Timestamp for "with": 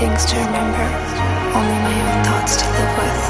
2.96-3.29